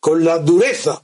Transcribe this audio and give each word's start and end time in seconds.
con 0.00 0.24
la 0.24 0.38
dureza 0.38 1.02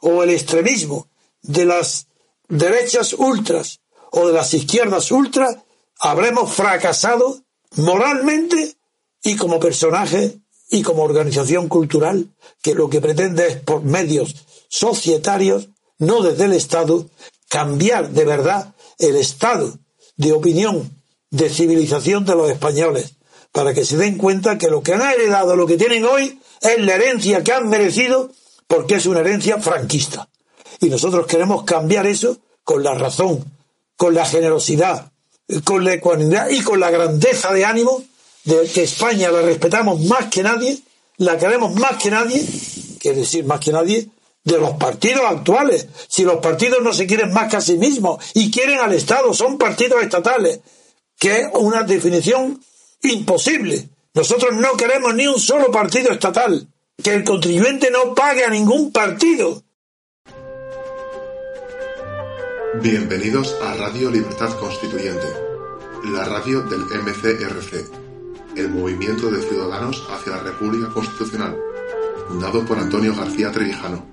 o 0.00 0.22
el 0.22 0.30
extremismo 0.30 1.08
de 1.42 1.64
las 1.64 2.06
derechas 2.48 3.14
ultras 3.14 3.80
o 4.10 4.26
de 4.28 4.32
las 4.34 4.54
izquierdas 4.54 5.10
ultras, 5.10 5.56
habremos 5.98 6.52
fracasado 6.52 7.40
moralmente 7.76 8.76
y 9.22 9.36
como 9.36 9.58
personaje 9.58 10.38
y 10.70 10.82
como 10.82 11.02
organización 11.02 11.68
cultural 11.68 12.28
que 12.62 12.74
lo 12.74 12.88
que 12.88 13.00
pretende 13.00 13.46
es 13.46 13.56
por 13.56 13.82
medios 13.82 14.34
societarios, 14.68 15.68
no 15.98 16.22
desde 16.22 16.44
el 16.44 16.52
Estado, 16.52 17.08
cambiar 17.48 18.10
de 18.10 18.24
verdad 18.24 18.74
el 18.98 19.16
estado 19.16 19.78
de 20.16 20.32
opinión, 20.32 20.90
de 21.30 21.48
civilización 21.48 22.24
de 22.24 22.34
los 22.34 22.50
españoles, 22.50 23.14
para 23.54 23.72
que 23.72 23.84
se 23.84 23.96
den 23.96 24.18
cuenta 24.18 24.58
que 24.58 24.66
lo 24.66 24.82
que 24.82 24.94
han 24.94 25.02
heredado, 25.02 25.54
lo 25.54 25.64
que 25.64 25.76
tienen 25.76 26.04
hoy, 26.04 26.40
es 26.60 26.80
la 26.80 26.96
herencia 26.96 27.44
que 27.44 27.52
han 27.52 27.68
merecido 27.68 28.32
porque 28.66 28.96
es 28.96 29.06
una 29.06 29.20
herencia 29.20 29.60
franquista. 29.60 30.28
Y 30.80 30.88
nosotros 30.88 31.28
queremos 31.28 31.62
cambiar 31.62 32.04
eso 32.08 32.36
con 32.64 32.82
la 32.82 32.94
razón, 32.94 33.44
con 33.96 34.12
la 34.12 34.26
generosidad, 34.26 35.12
con 35.62 35.84
la 35.84 35.92
ecuanimidad 35.92 36.48
y 36.50 36.62
con 36.62 36.80
la 36.80 36.90
grandeza 36.90 37.52
de 37.52 37.64
ánimo 37.64 38.02
de 38.42 38.66
que 38.66 38.82
España 38.82 39.30
la 39.30 39.42
respetamos 39.42 40.00
más 40.00 40.26
que 40.26 40.42
nadie, 40.42 40.76
la 41.18 41.38
queremos 41.38 41.76
más 41.76 42.02
que 42.02 42.10
nadie, 42.10 42.44
quiere 42.98 43.18
decir 43.18 43.44
más 43.44 43.60
que 43.60 43.70
nadie, 43.70 44.08
de 44.42 44.58
los 44.58 44.72
partidos 44.72 45.26
actuales. 45.26 45.86
Si 46.08 46.24
los 46.24 46.40
partidos 46.40 46.82
no 46.82 46.92
se 46.92 47.06
quieren 47.06 47.32
más 47.32 47.48
que 47.48 47.58
a 47.58 47.60
sí 47.60 47.78
mismos 47.78 48.18
y 48.34 48.50
quieren 48.50 48.80
al 48.80 48.92
Estado, 48.94 49.32
son 49.32 49.58
partidos 49.58 50.02
estatales, 50.02 50.58
que 51.20 51.42
es 51.42 51.46
una 51.54 51.84
definición 51.84 52.60
imposible. 53.12 53.88
Nosotros 54.14 54.54
no 54.54 54.76
queremos 54.76 55.14
ni 55.14 55.26
un 55.26 55.38
solo 55.38 55.70
partido 55.70 56.12
estatal, 56.12 56.68
que 57.02 57.14
el 57.14 57.24
contribuyente 57.24 57.90
no 57.90 58.14
pague 58.14 58.44
a 58.44 58.50
ningún 58.50 58.92
partido. 58.92 59.62
Bienvenidos 62.80 63.56
a 63.62 63.74
Radio 63.74 64.10
Libertad 64.10 64.56
Constituyente, 64.58 65.26
la 66.12 66.24
radio 66.24 66.62
del 66.62 66.80
MCRC, 66.80 67.90
el 68.56 68.68
Movimiento 68.68 69.30
de 69.30 69.42
Ciudadanos 69.42 70.06
hacia 70.10 70.36
la 70.36 70.42
República 70.42 70.90
Constitucional, 70.90 71.56
fundado 72.28 72.64
por 72.64 72.78
Antonio 72.78 73.14
García 73.14 73.50
Trevijano. 73.52 74.04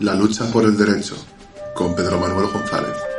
La 0.00 0.14
lucha 0.14 0.50
por 0.50 0.64
el 0.64 0.76
derecho, 0.76 1.16
con 1.74 1.94
Pedro 1.94 2.18
Manuel 2.18 2.48
González. 2.48 3.11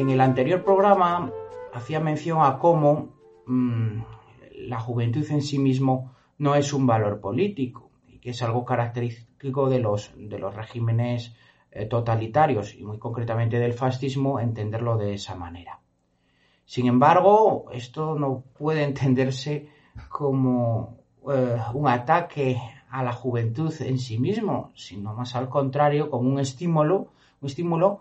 En 0.00 0.08
el 0.08 0.22
anterior 0.22 0.64
programa 0.64 1.30
hacía 1.74 2.00
mención 2.00 2.38
a 2.40 2.58
cómo 2.58 3.10
mmm, 3.44 4.00
la 4.56 4.80
juventud 4.80 5.26
en 5.30 5.42
sí 5.42 5.58
mismo 5.58 6.14
no 6.38 6.54
es 6.54 6.72
un 6.72 6.86
valor 6.86 7.20
político 7.20 7.90
y 8.08 8.18
que 8.18 8.30
es 8.30 8.42
algo 8.42 8.64
característico 8.64 9.68
de 9.68 9.78
los, 9.78 10.10
de 10.16 10.38
los 10.38 10.56
regímenes 10.56 11.34
eh, 11.70 11.84
totalitarios 11.84 12.74
y 12.74 12.82
muy 12.82 12.98
concretamente 12.98 13.58
del 13.58 13.74
fascismo 13.74 14.40
entenderlo 14.40 14.96
de 14.96 15.12
esa 15.12 15.34
manera. 15.34 15.80
Sin 16.64 16.86
embargo, 16.86 17.66
esto 17.70 18.18
no 18.18 18.42
puede 18.58 18.84
entenderse 18.84 19.68
como 20.08 20.96
eh, 21.30 21.58
un 21.74 21.88
ataque 21.88 22.56
a 22.88 23.02
la 23.02 23.12
juventud 23.12 23.74
en 23.80 23.98
sí 23.98 24.18
mismo, 24.18 24.72
sino 24.74 25.12
más 25.12 25.36
al 25.36 25.50
contrario 25.50 26.08
como 26.08 26.30
un 26.30 26.40
estímulo, 26.40 27.08
un 27.42 27.48
estímulo 27.50 28.00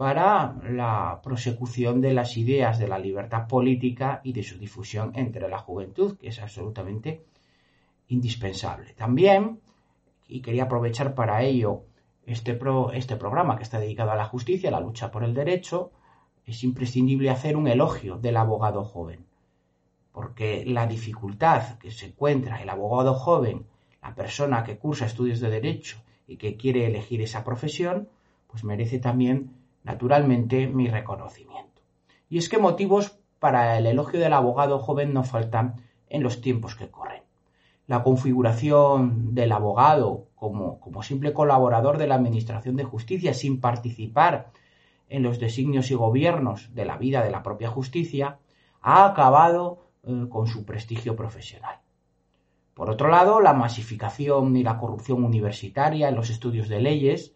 para 0.00 0.56
la 0.62 1.20
prosecución 1.22 2.00
de 2.00 2.14
las 2.14 2.38
ideas 2.38 2.78
de 2.78 2.88
la 2.88 2.98
libertad 2.98 3.46
política 3.46 4.22
y 4.24 4.32
de 4.32 4.42
su 4.42 4.56
difusión 4.58 5.12
entre 5.14 5.46
la 5.46 5.58
juventud, 5.58 6.16
que 6.16 6.28
es 6.28 6.40
absolutamente 6.40 7.26
indispensable. 8.08 8.94
También, 8.94 9.60
y 10.26 10.40
quería 10.40 10.62
aprovechar 10.62 11.14
para 11.14 11.42
ello 11.42 11.82
este, 12.24 12.58
este 12.94 13.16
programa 13.16 13.58
que 13.58 13.62
está 13.62 13.78
dedicado 13.78 14.12
a 14.12 14.16
la 14.16 14.24
justicia, 14.24 14.70
a 14.70 14.72
la 14.72 14.80
lucha 14.80 15.10
por 15.10 15.22
el 15.22 15.34
derecho, 15.34 15.90
es 16.46 16.64
imprescindible 16.64 17.28
hacer 17.28 17.54
un 17.54 17.68
elogio 17.68 18.16
del 18.16 18.38
abogado 18.38 18.84
joven, 18.84 19.26
porque 20.12 20.64
la 20.64 20.86
dificultad 20.86 21.76
que 21.78 21.90
se 21.90 22.06
encuentra 22.06 22.62
el 22.62 22.70
abogado 22.70 23.12
joven, 23.12 23.66
la 24.02 24.14
persona 24.14 24.64
que 24.64 24.78
cursa 24.78 25.04
estudios 25.04 25.40
de 25.40 25.50
derecho 25.50 25.98
y 26.26 26.38
que 26.38 26.56
quiere 26.56 26.86
elegir 26.86 27.20
esa 27.20 27.44
profesión, 27.44 28.08
pues 28.46 28.64
merece 28.64 28.98
también 28.98 29.59
naturalmente 29.82 30.66
mi 30.66 30.88
reconocimiento. 30.88 31.82
Y 32.28 32.38
es 32.38 32.48
que 32.48 32.58
motivos 32.58 33.18
para 33.38 33.78
el 33.78 33.86
elogio 33.86 34.20
del 34.20 34.32
abogado 34.32 34.78
joven 34.78 35.12
no 35.12 35.24
faltan 35.24 35.82
en 36.08 36.22
los 36.22 36.40
tiempos 36.40 36.74
que 36.74 36.90
corren. 36.90 37.22
La 37.86 38.02
configuración 38.02 39.34
del 39.34 39.52
abogado 39.52 40.28
como, 40.36 40.78
como 40.80 41.02
simple 41.02 41.32
colaborador 41.32 41.98
de 41.98 42.06
la 42.06 42.14
Administración 42.14 42.76
de 42.76 42.84
Justicia 42.84 43.34
sin 43.34 43.60
participar 43.60 44.52
en 45.08 45.22
los 45.22 45.40
designios 45.40 45.90
y 45.90 45.94
gobiernos 45.94 46.74
de 46.74 46.84
la 46.84 46.96
vida 46.96 47.22
de 47.22 47.30
la 47.30 47.42
propia 47.42 47.68
justicia 47.68 48.38
ha 48.80 49.06
acabado 49.06 49.90
eh, 50.02 50.26
con 50.28 50.46
su 50.46 50.64
prestigio 50.64 51.16
profesional. 51.16 51.80
Por 52.74 52.88
otro 52.88 53.08
lado, 53.08 53.40
la 53.40 53.52
masificación 53.52 54.56
y 54.56 54.62
la 54.62 54.78
corrupción 54.78 55.24
universitaria 55.24 56.08
en 56.08 56.14
los 56.14 56.30
estudios 56.30 56.68
de 56.68 56.80
leyes 56.80 57.34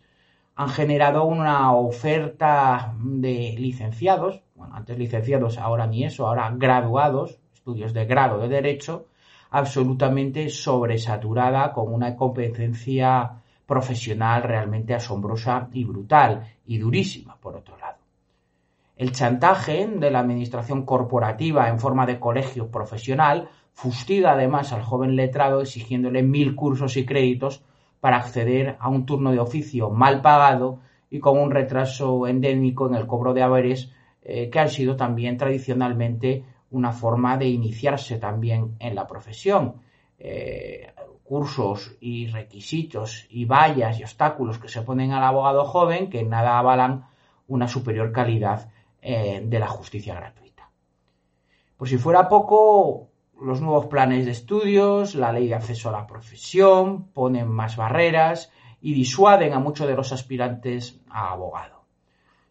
han 0.56 0.68
generado 0.68 1.24
una 1.24 1.72
oferta 1.72 2.94
de 2.98 3.54
licenciados, 3.58 4.42
bueno, 4.54 4.74
antes 4.76 4.96
licenciados, 4.96 5.58
ahora 5.58 5.86
ni 5.86 6.04
eso, 6.04 6.26
ahora 6.26 6.52
graduados, 6.54 7.38
estudios 7.52 7.92
de 7.92 8.04
grado 8.04 8.38
de 8.38 8.48
derecho, 8.48 9.06
absolutamente 9.50 10.48
sobresaturada 10.48 11.72
con 11.72 11.92
una 11.92 12.14
competencia 12.16 13.42
profesional 13.66 14.42
realmente 14.42 14.94
asombrosa 14.94 15.68
y 15.72 15.84
brutal 15.84 16.44
y 16.66 16.78
durísima, 16.78 17.36
por 17.36 17.56
otro 17.56 17.76
lado. 17.78 17.98
El 18.96 19.10
chantaje 19.10 19.86
de 19.88 20.10
la 20.10 20.20
administración 20.20 20.84
corporativa 20.84 21.68
en 21.68 21.80
forma 21.80 22.06
de 22.06 22.20
colegio 22.20 22.70
profesional 22.70 23.48
fustiga 23.72 24.32
además 24.32 24.72
al 24.72 24.82
joven 24.82 25.16
letrado 25.16 25.62
exigiéndole 25.62 26.22
mil 26.22 26.54
cursos 26.54 26.96
y 26.96 27.04
créditos 27.04 27.64
para 28.00 28.16
acceder 28.18 28.76
a 28.80 28.88
un 28.88 29.06
turno 29.06 29.32
de 29.32 29.40
oficio 29.40 29.90
mal 29.90 30.20
pagado 30.20 30.80
y 31.10 31.20
con 31.20 31.38
un 31.38 31.50
retraso 31.50 32.26
endémico 32.26 32.88
en 32.88 32.94
el 32.94 33.06
cobro 33.06 33.34
de 33.34 33.42
haberes 33.42 33.92
eh, 34.22 34.50
que 34.50 34.58
han 34.58 34.68
sido 34.68 34.96
también 34.96 35.36
tradicionalmente 35.36 36.44
una 36.70 36.92
forma 36.92 37.36
de 37.36 37.46
iniciarse 37.46 38.18
también 38.18 38.74
en 38.78 38.94
la 38.94 39.06
profesión. 39.06 39.76
Eh, 40.18 40.92
cursos 41.24 41.96
y 42.00 42.26
requisitos 42.26 43.26
y 43.30 43.46
vallas 43.46 43.98
y 43.98 44.02
obstáculos 44.02 44.58
que 44.58 44.68
se 44.68 44.82
ponen 44.82 45.12
al 45.12 45.24
abogado 45.24 45.64
joven 45.64 46.10
que 46.10 46.22
nada 46.22 46.58
avalan 46.58 47.06
una 47.48 47.66
superior 47.66 48.12
calidad 48.12 48.70
eh, 49.00 49.42
de 49.44 49.58
la 49.58 49.66
justicia 49.66 50.14
gratuita. 50.14 50.70
Por 51.76 51.88
si 51.88 51.96
fuera 51.96 52.28
poco, 52.28 53.08
los 53.44 53.60
nuevos 53.60 53.86
planes 53.86 54.24
de 54.24 54.32
estudios, 54.32 55.14
la 55.14 55.32
ley 55.32 55.48
de 55.48 55.54
acceso 55.54 55.88
a 55.88 55.92
la 55.92 56.06
profesión, 56.06 57.08
ponen 57.12 57.48
más 57.48 57.76
barreras 57.76 58.50
y 58.80 58.94
disuaden 58.94 59.52
a 59.52 59.60
muchos 59.60 59.86
de 59.86 59.94
los 59.94 60.12
aspirantes 60.12 61.00
a 61.10 61.30
abogado. 61.30 61.84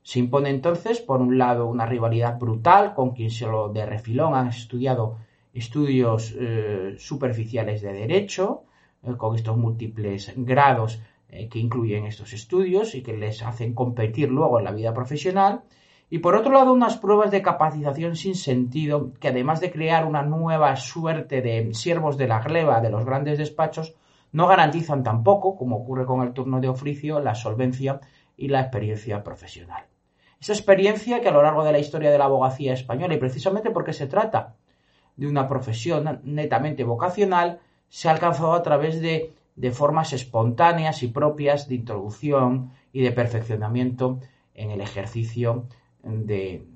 Se 0.04 0.20
impone 0.20 0.50
entonces, 0.50 1.00
por 1.00 1.22
un 1.22 1.38
lado, 1.38 1.66
una 1.66 1.86
rivalidad 1.86 2.38
brutal 2.38 2.94
con 2.94 3.12
quien 3.12 3.32
solo 3.32 3.70
de 3.70 3.86
refilón 3.86 4.36
han 4.36 4.48
estudiado 4.48 5.18
estudios 5.54 6.36
eh, 6.38 6.96
superficiales 6.98 7.82
de 7.82 7.94
derecho, 7.94 8.64
eh, 9.04 9.16
con 9.18 9.36
estos 9.36 9.58
múltiples 9.58 10.34
grados 10.36 11.02
eh, 11.30 11.48
que 11.48 11.60
incluyen 11.60 12.06
estos 12.06 12.34
estudios 12.34 12.96
y 12.96 13.02
que 13.02 13.18
les 13.18 13.42
hacen 13.44 13.74
competir 13.74 14.30
luego 14.30 14.60
en 14.60 14.66
la 14.66 14.72
vida 14.72 14.94
profesional, 14.94 15.62
y 16.14 16.20
por 16.20 16.36
otro 16.36 16.54
lado, 16.54 16.72
unas 16.72 16.98
pruebas 16.98 17.32
de 17.32 17.42
capacitación 17.42 18.16
sin 18.16 18.36
sentido 18.36 19.14
que 19.20 19.30
además 19.30 19.60
de 19.62 19.72
crear 19.72 20.06
una 20.06 20.22
nueva 20.22 20.76
suerte 20.76 21.42
de 21.42 21.74
siervos 21.74 22.20
de 22.20 22.28
la 22.28 22.40
gleba 22.40 22.82
de 22.82 22.92
los 22.92 23.04
grandes 23.04 23.40
despachos, 23.40 23.96
no 24.32 24.46
garantizan 24.46 25.02
tampoco, 25.02 25.56
como 25.56 25.78
ocurre 25.78 26.06
con 26.06 26.22
el 26.22 26.34
turno 26.34 26.62
de 26.62 26.70
oficio, 26.70 27.20
la 27.20 27.34
solvencia 27.34 28.00
y 28.38 28.50
la 28.50 28.62
experiencia 28.62 29.24
profesional. 29.24 29.86
Esa 30.40 30.54
experiencia 30.54 31.20
que 31.20 31.30
a 31.30 31.32
lo 31.32 31.42
largo 31.42 31.64
de 31.64 31.72
la 31.72 31.80
historia 31.80 32.12
de 32.12 32.20
la 32.20 32.26
abogacía 32.26 32.74
española, 32.74 33.16
y 33.16 33.18
precisamente 33.18 33.72
porque 33.72 33.94
se 33.94 34.06
trata 34.06 34.54
de 35.16 35.26
una 35.26 35.48
profesión 35.48 36.22
netamente 36.26 36.84
vocacional, 36.84 37.60
se 37.90 38.08
ha 38.08 38.12
alcanzado 38.12 38.54
a 38.54 38.62
través 38.62 39.02
de, 39.02 39.34
formas 39.72 40.14
espontáneas 40.14 41.02
y 41.02 41.08
propias 41.08 41.68
de 41.68 41.74
introducción 41.74 42.70
y 42.92 43.02
de 43.02 43.12
perfeccionamiento 43.12 44.20
en 44.54 44.70
el 44.70 44.80
ejercicio 44.82 45.66
de, 46.04 46.68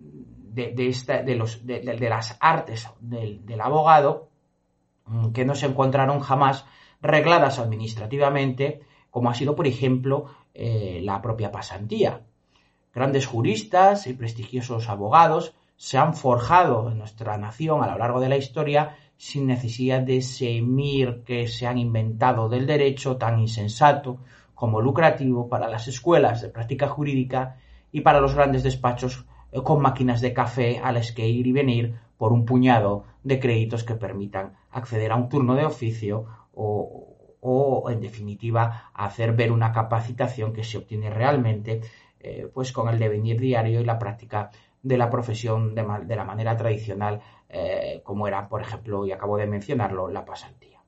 de, 0.53 0.71
de 0.74 2.09
las 2.09 2.38
artes 2.39 2.89
del, 3.00 3.62
abogado 3.62 4.29
mm, 5.06 5.31
que 5.31 5.45
no 5.45 5.56
se 5.56 5.68
encontraron 5.68 6.19
jamás 6.19 6.65
regladas 7.01 7.59
administrativamente, 7.59 8.81
como 9.12 9.29
ha 9.29 9.35
sido, 9.35 9.56
por 9.56 9.68
ejemplo, 9.68 10.25
eh, 10.53 11.01
la 11.03 11.21
propia 11.21 11.51
pasantía. 11.51 12.21
Grandes 12.94 13.27
juristas 13.27 14.07
y 14.07 14.13
prestigiosos 14.13 14.89
abogados 14.89 15.53
se 15.75 16.00
han 16.00 16.15
forjado 16.15 16.89
en 16.89 16.97
nuestra 16.97 17.38
nación 17.38 17.83
a 17.83 17.91
lo 17.91 17.97
largo 18.00 18.19
de 18.19 18.30
la 18.30 18.38
historia 18.38 18.97
sin 19.18 19.45
necesidad 19.45 20.01
de 20.01 20.18
ese 20.18 20.62
mir 20.62 21.23
que 21.23 21.47
se 21.47 21.68
han 21.68 21.77
inventado 21.77 22.50
del 22.50 22.65
derecho 22.65 23.18
tan 23.18 23.39
insensato 23.39 24.19
como 24.56 24.81
lucrativo 24.81 25.47
para 25.47 25.68
las 25.68 25.88
escuelas 25.88 26.41
de 26.41 26.50
práctica 26.50 26.88
jurídica 26.88 27.57
y 27.91 28.01
para 28.01 28.21
los 28.21 28.35
grandes 28.35 28.63
despachos 28.63 29.25
eh, 29.51 29.61
con 29.63 29.81
máquinas 29.81 30.21
de 30.21 30.33
café 30.33 30.79
a 30.83 30.91
las 30.91 31.11
que 31.11 31.27
ir 31.27 31.47
y 31.47 31.51
venir 31.51 31.95
por 32.17 32.33
un 32.33 32.45
puñado 32.45 33.05
de 33.23 33.39
créditos 33.39 33.83
que 33.83 33.95
permitan 33.95 34.53
acceder 34.71 35.11
a 35.11 35.15
un 35.15 35.29
turno 35.29 35.55
de 35.55 35.65
oficio 35.65 36.25
o, 36.53 37.13
en 37.89 38.01
definitiva 38.01 38.91
hacer 38.93 39.33
ver 39.33 39.51
una 39.51 39.71
capacitación 39.71 40.51
que 40.51 40.63
se 40.65 40.79
obtiene 40.79 41.09
realmente 41.09 41.81
eh, 42.19 42.49
pues 42.53 42.73
con 42.73 42.89
el 42.89 42.99
devenir 42.99 43.39
diario 43.39 43.79
y 43.79 43.85
la 43.85 43.99
práctica 43.99 44.51
de 44.81 44.97
la 44.97 45.09
profesión 45.09 45.73
de, 45.73 45.83
la 46.15 46.23
manera 46.25 46.57
tradicional, 46.57 47.21
eh, 47.49 48.01
como 48.03 48.27
era, 48.27 48.47
por 48.49 48.61
ejemplo, 48.61 49.05
y 49.05 49.11
acabo 49.11 49.37
de 49.37 49.47
mencionarlo, 49.47 50.09
la 50.09 50.25
pasantía. 50.25 50.81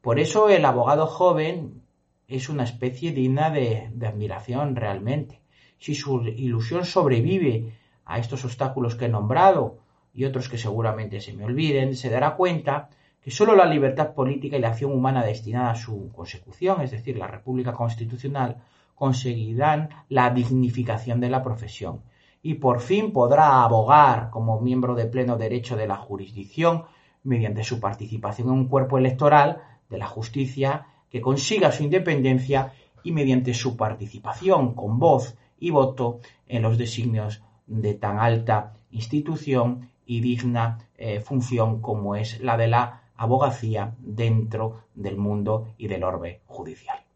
Por 0.00 0.18
eso 0.18 0.48
el 0.48 0.64
abogado 0.64 1.06
joven 1.06 1.82
es 2.26 2.48
una 2.48 2.64
especie 2.64 3.12
digna 3.12 3.50
de, 3.50 3.90
de 3.92 4.06
admiración 4.06 4.76
realmente. 4.76 5.42
Si 5.78 5.94
su 5.94 6.22
ilusión 6.22 6.84
sobrevive 6.84 7.72
a 8.04 8.18
estos 8.18 8.44
obstáculos 8.44 8.96
que 8.96 9.06
he 9.06 9.08
nombrado 9.08 9.78
y 10.12 10.24
otros 10.24 10.48
que 10.48 10.58
seguramente 10.58 11.20
se 11.20 11.32
me 11.32 11.44
olviden, 11.44 11.94
se 11.94 12.10
dará 12.10 12.34
cuenta 12.34 12.88
que 13.22 13.30
sólo 13.30 13.54
la 13.54 13.66
libertad 13.66 14.14
política 14.14 14.56
y 14.56 14.60
la 14.60 14.68
acción 14.68 14.92
humana 14.92 15.24
destinada 15.24 15.72
a 15.72 15.76
su 15.76 16.10
consecución, 16.12 16.80
es 16.80 16.90
decir, 16.90 17.16
la 17.18 17.26
República 17.26 17.72
Constitucional, 17.72 18.62
conseguirán 18.94 19.90
la 20.08 20.30
dignificación 20.30 21.20
de 21.20 21.30
la 21.30 21.42
profesión. 21.42 22.02
Y 22.42 22.54
por 22.54 22.80
fin 22.80 23.12
podrá 23.12 23.62
abogar 23.62 24.30
como 24.30 24.60
miembro 24.60 24.94
de 24.94 25.06
pleno 25.06 25.36
derecho 25.36 25.76
de 25.76 25.86
la 25.86 25.96
jurisdicción 25.96 26.84
mediante 27.22 27.64
su 27.64 27.80
participación 27.80 28.48
en 28.48 28.54
un 28.54 28.68
cuerpo 28.68 28.98
electoral 28.98 29.62
de 29.88 29.98
la 29.98 30.06
justicia 30.06 30.86
que 31.10 31.20
consiga 31.20 31.72
su 31.72 31.82
independencia 31.84 32.72
y 33.02 33.12
mediante 33.12 33.54
su 33.54 33.76
participación 33.76 34.74
con 34.74 34.98
voz 34.98 35.36
y 35.58 35.70
voto 35.70 36.20
en 36.46 36.62
los 36.62 36.78
designios 36.78 37.42
de 37.66 37.94
tan 37.94 38.18
alta 38.18 38.74
institución 38.90 39.90
y 40.06 40.20
digna 40.20 40.78
eh, 40.96 41.20
función 41.20 41.80
como 41.80 42.16
es 42.16 42.40
la 42.40 42.56
de 42.56 42.68
la 42.68 43.02
abogacía 43.16 43.94
dentro 43.98 44.84
del 44.94 45.16
mundo 45.16 45.74
y 45.76 45.88
del 45.88 46.04
orbe 46.04 46.40
judicial. 46.46 47.07